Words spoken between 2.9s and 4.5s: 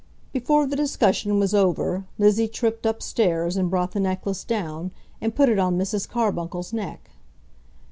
stairs and brought the necklace